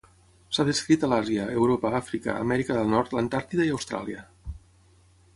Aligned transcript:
S'ha 0.57 0.63
descrit 0.67 1.03
a 1.07 1.09
l'Àsia, 1.09 1.43
Europa, 1.57 1.91
Àfrica, 1.99 2.37
Amèrica 2.45 2.77
del 2.77 2.89
Nord, 2.93 3.13
l'Antàrtida 3.17 3.67
i 3.69 3.75
Austràlia. 3.75 4.25